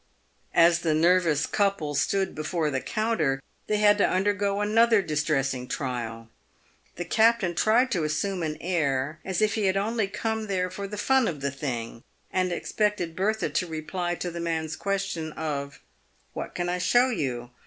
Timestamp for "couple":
1.45-1.93